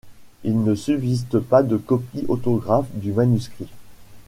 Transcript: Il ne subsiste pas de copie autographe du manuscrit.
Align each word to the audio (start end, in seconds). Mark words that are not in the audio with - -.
Il 0.43 0.63
ne 0.63 0.73
subsiste 0.73 1.37
pas 1.37 1.61
de 1.61 1.77
copie 1.77 2.25
autographe 2.27 2.87
du 2.95 3.11
manuscrit. 3.11 3.69